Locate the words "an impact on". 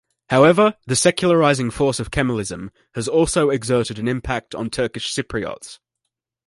3.99-4.71